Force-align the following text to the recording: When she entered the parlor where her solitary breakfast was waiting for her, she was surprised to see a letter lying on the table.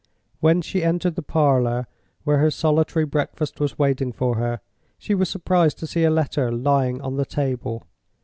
When 0.39 0.63
she 0.63 0.83
entered 0.83 1.13
the 1.13 1.21
parlor 1.21 1.85
where 2.23 2.39
her 2.39 2.49
solitary 2.49 3.05
breakfast 3.05 3.59
was 3.59 3.77
waiting 3.77 4.11
for 4.11 4.37
her, 4.37 4.59
she 4.97 5.13
was 5.13 5.29
surprised 5.29 5.77
to 5.77 5.85
see 5.85 6.03
a 6.05 6.09
letter 6.09 6.51
lying 6.51 6.99
on 7.01 7.17
the 7.17 7.23
table. 7.25 7.83